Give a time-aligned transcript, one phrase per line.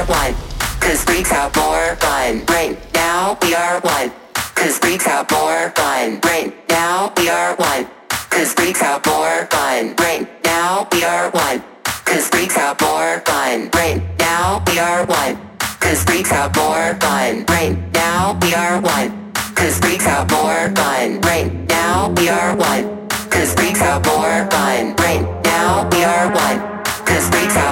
[0.00, 0.34] are one.
[0.80, 2.44] Cause freaks have more fun.
[2.48, 4.10] Right now we are one.
[4.54, 6.20] Cause freaks have more fun.
[6.24, 7.86] Right now we are one.
[8.30, 9.94] Cause freaks have more fun.
[9.98, 11.62] Right now we are one.
[12.04, 13.70] Cause freaks have more fun.
[13.74, 15.36] Right now we are one.
[15.80, 17.44] Cause freaks have more fun.
[17.48, 19.32] Right now we are one.
[19.54, 21.20] Cause freaks have more fun.
[21.20, 23.08] Right now we are one.
[23.28, 24.94] Cause freaks have more fun.
[24.96, 26.58] Right now we are one.
[27.04, 27.69] Cause freaks out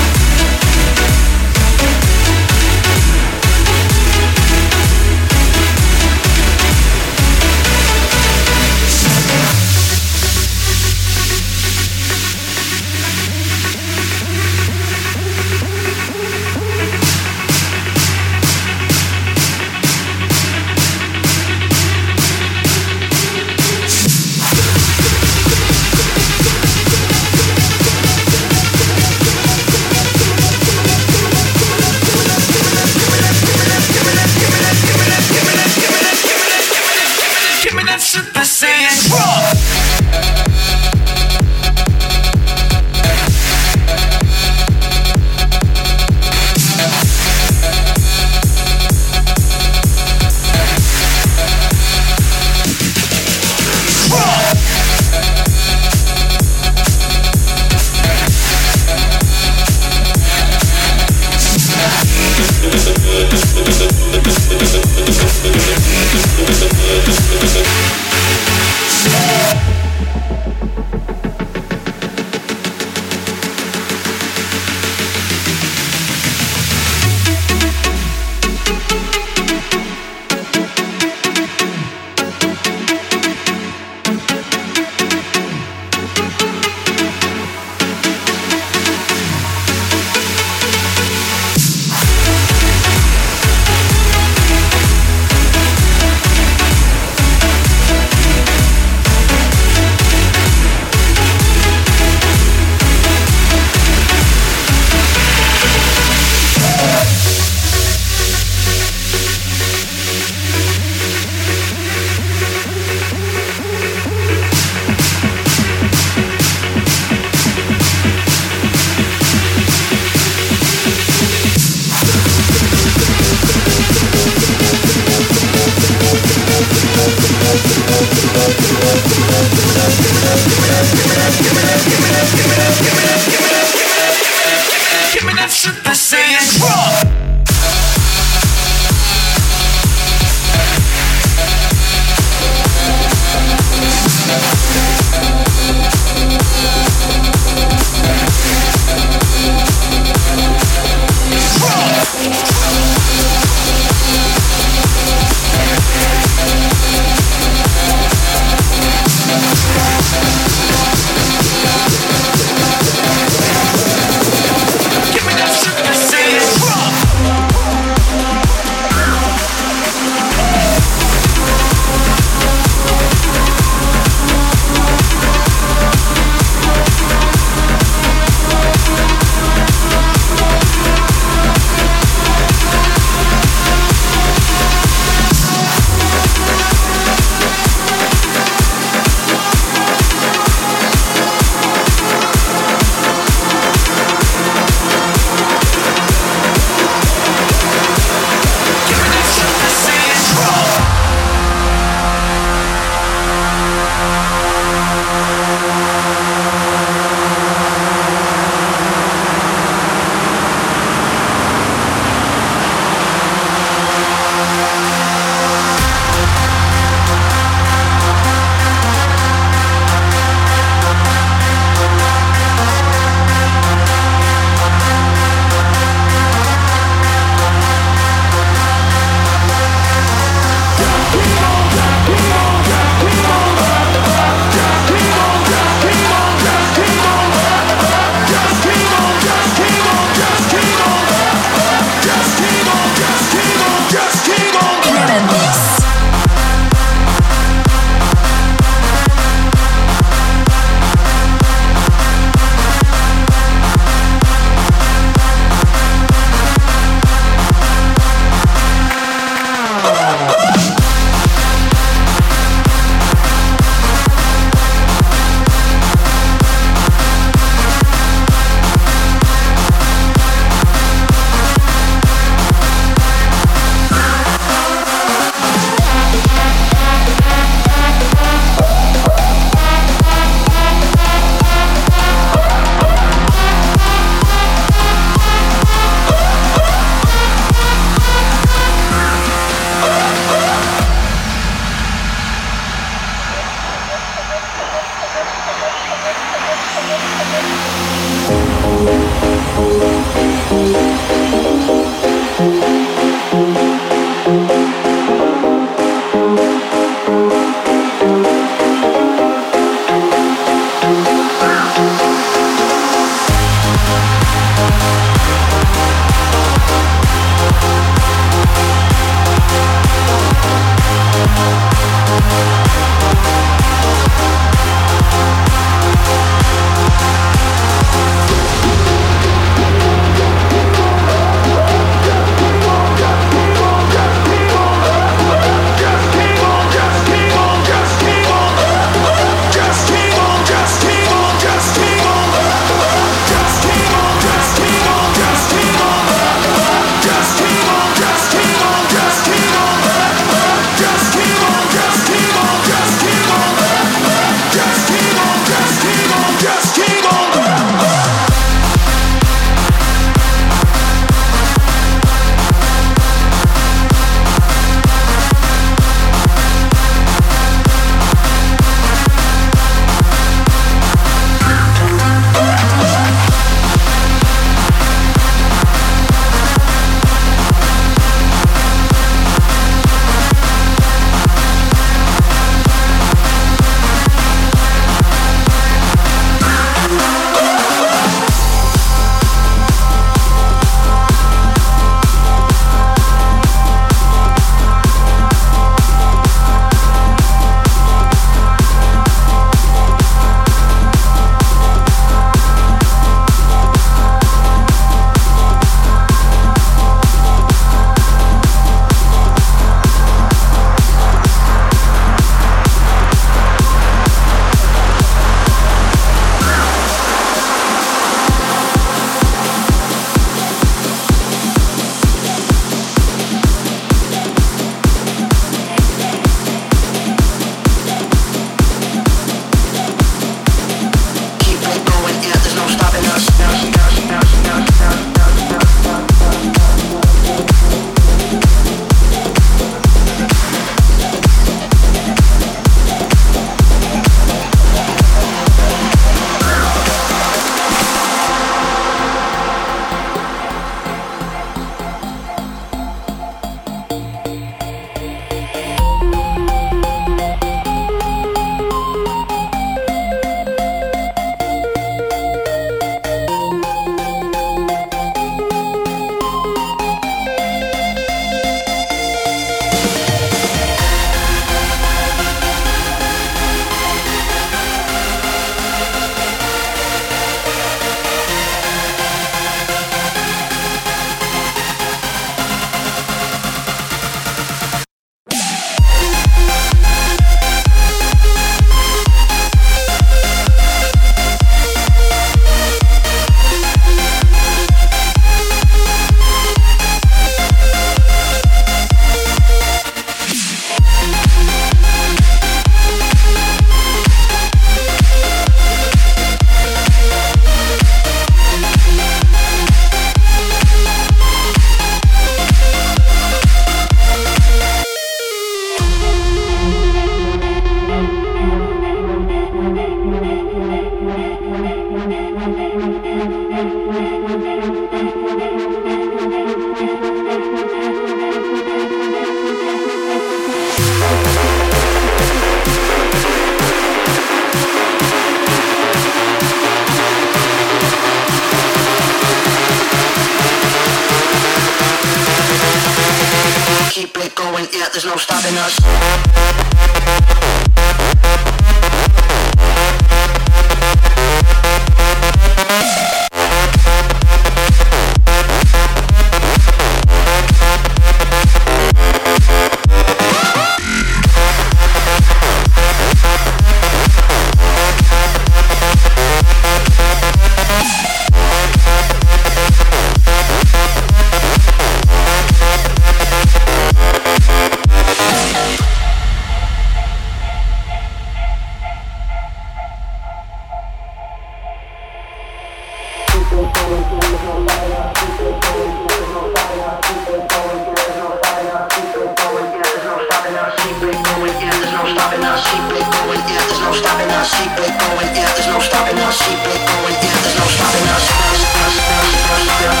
[591.54, 592.64] going in, there's no stopping us.
[592.70, 594.50] Keep it going in, there's no stopping us.
[594.54, 596.38] Keep it going in, there's no stopping us.
[596.42, 598.24] Keep it going in, there's no stopping us.
[598.28, 600.00] There's no stopping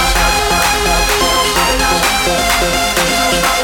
[3.58, 3.63] us.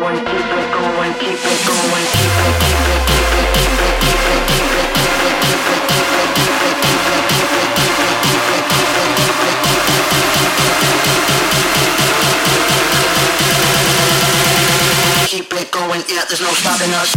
[0.00, 0.08] Keep
[15.52, 17.14] it going, yeah, there's no stopping us.